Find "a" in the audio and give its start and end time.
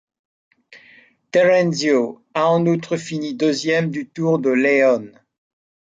2.33-2.45